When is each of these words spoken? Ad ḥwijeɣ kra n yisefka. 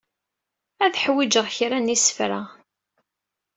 Ad 0.85 0.93
ḥwijeɣ 1.03 1.47
kra 1.55 1.77
n 1.79 1.91
yisefka. 1.93 2.41